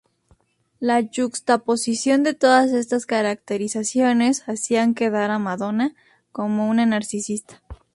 [0.79, 5.93] La yuxtaposición de todas estas caracterizaciones hacían quedar a Madonna
[6.31, 7.61] como una narcisista.